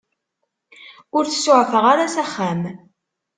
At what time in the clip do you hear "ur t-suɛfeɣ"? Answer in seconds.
1.17-1.83